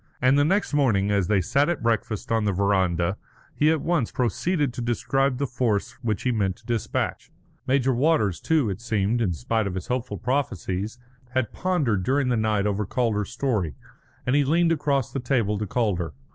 [0.19, 3.17] And the next morning, as they sat at breakfast on the verandah,
[3.53, 7.31] he at once proceeded to describe the force which he meant to despatch.
[7.67, 10.97] Major Walters, too, it seemed, in spite of his hopeful prophecies,
[11.35, 13.75] had pondered during the night over Calder's story,
[14.25, 16.15] and he leaned across the table to Calder.